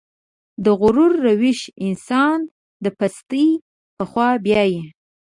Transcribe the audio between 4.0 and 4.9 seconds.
خوا بيايي.